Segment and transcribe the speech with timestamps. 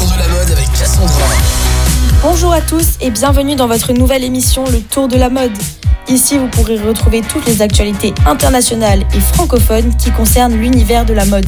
[0.00, 0.48] tour de la mode.
[2.22, 5.52] Bonjour à tous et bienvenue dans votre nouvelle émission Le Tour de la mode.
[6.08, 11.26] Ici, vous pourrez retrouver toutes les actualités internationales et francophones qui concernent l'univers de la
[11.26, 11.44] mode.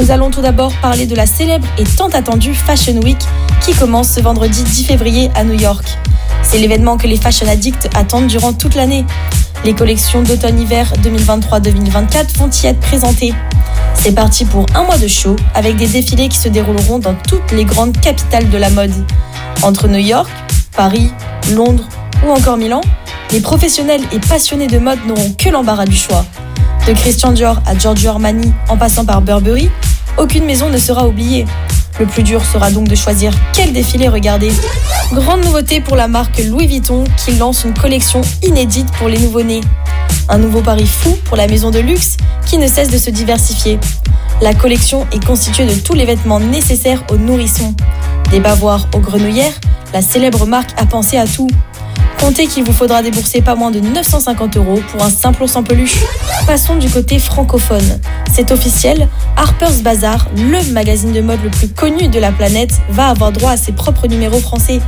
[0.00, 3.18] Nous allons tout d'abord parler de la célèbre et tant attendue Fashion Week
[3.60, 5.86] qui commence ce vendredi 10 février à New York.
[6.42, 9.04] C'est l'événement que les fashion addicts attendent durant toute l'année.
[9.64, 13.32] Les collections d'automne-hiver 2023-2024 vont y être présentées.
[13.98, 17.50] C'est parti pour un mois de show avec des défilés qui se dérouleront dans toutes
[17.52, 18.92] les grandes capitales de la mode.
[19.62, 20.30] Entre New York,
[20.76, 21.10] Paris,
[21.52, 21.84] Londres
[22.24, 22.80] ou encore Milan,
[23.32, 26.24] les professionnels et passionnés de mode n'auront que l'embarras du choix.
[26.86, 29.68] De Christian Dior à Giorgio Armani en passant par Burberry,
[30.18, 31.44] aucune maison ne sera oubliée.
[31.98, 34.52] Le plus dur sera donc de choisir quel défilé regarder.
[35.12, 39.62] Grande nouveauté pour la marque Louis Vuitton qui lance une collection inédite pour les nouveau-nés.
[40.28, 43.78] Un nouveau pari fou pour la maison de luxe qui ne cesse de se diversifier.
[44.42, 47.74] La collection est constituée de tous les vêtements nécessaires aux nourrissons.
[48.30, 49.54] Des bavoirs aux grenouillères,
[49.92, 51.48] la célèbre marque a pensé à tout.
[52.20, 56.00] Comptez qu'il vous faudra débourser pas moins de 950 euros pour un simple en peluche.
[56.46, 58.00] Passons du côté francophone.
[58.32, 63.08] C'est officiel, Harper's Bazaar, le magazine de mode le plus connu de la planète, va
[63.08, 64.80] avoir droit à ses propres numéros français.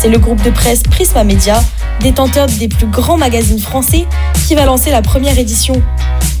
[0.00, 1.60] C'est le groupe de presse Prisma Media,
[2.00, 4.06] détenteur des plus grands magazines français,
[4.46, 5.82] qui va lancer la première édition.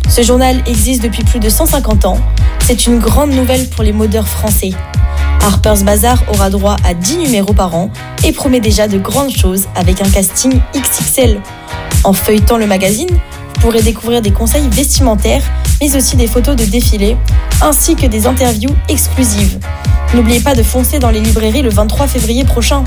[0.08, 2.20] Ce journal existe depuis plus de 150 ans.
[2.60, 4.70] C'est une grande nouvelle pour les modeurs français.
[5.44, 7.90] Harper's Bazaar aura droit à 10 numéros par an
[8.22, 11.40] et promet déjà de grandes choses avec un casting XXL.
[12.04, 15.42] En feuilletant le magazine, vous pourrez découvrir des conseils vestimentaires,
[15.80, 17.16] mais aussi des photos de défilés,
[17.60, 19.58] ainsi que des interviews exclusives.
[20.14, 22.82] N'oubliez pas de foncer dans les librairies le 23 février prochain.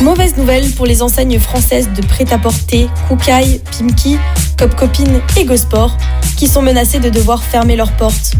[0.00, 4.18] Mauvaise nouvelle pour les enseignes françaises de prêt-à-porter Koukaï, Pimki,
[4.58, 5.96] Cop Copine et Gosport,
[6.36, 8.34] qui sont menacées de devoir fermer leurs portes.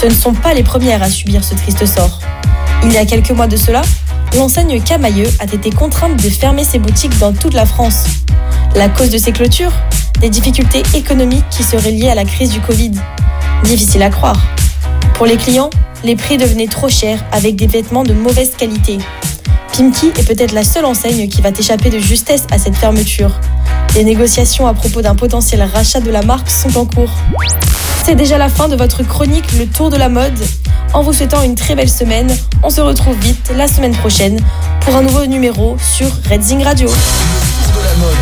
[0.00, 2.20] Ce ne sont pas les premières à subir ce triste sort.
[2.84, 3.82] Il y a quelques mois de cela,
[4.36, 8.04] l'enseigne Camailleux a été contrainte de fermer ses boutiques dans toute la France.
[8.76, 9.72] La cause de ces clôtures?
[10.20, 12.92] Des difficultés économiques qui seraient liées à la crise du Covid.
[13.64, 14.40] Difficile à croire.
[15.14, 15.70] Pour les clients,
[16.04, 18.98] les prix devenaient trop chers avec des vêtements de mauvaise qualité.
[19.72, 23.40] Pimki est peut-être la seule enseigne qui va échapper de justesse à cette fermeture.
[23.96, 27.10] Les négociations à propos d'un potentiel rachat de la marque sont en cours.
[28.04, 30.38] C'est déjà la fin de votre chronique Le Tour de la mode.
[30.92, 32.30] En vous souhaitant une très belle semaine,
[32.62, 34.38] on se retrouve vite la semaine prochaine
[34.80, 36.88] pour un nouveau numéro sur Redzing Radio.
[36.88, 38.16] Le tour de la mode.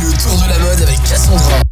[0.00, 1.70] Le tour de la mode avec Cassandra.